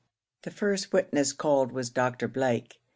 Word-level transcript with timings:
The 0.41 0.49
first 0.49 0.91
witness 0.91 1.31
called 1.31 1.71
was 1.71 1.91
Dr. 1.91 2.27
Blake. 2.27 2.79